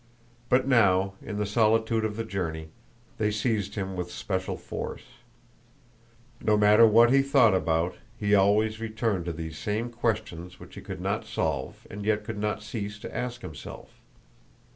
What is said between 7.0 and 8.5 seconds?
he thought about, he